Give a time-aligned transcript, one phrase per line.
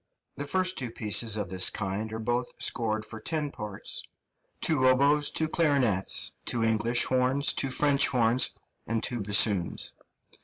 [0.35, 4.01] The two first pieces of this kind are both scored for ten parts,
[4.59, 8.49] two oboes, two clarinets, two English horns, two French horns,
[8.87, 9.93] and two bassoons.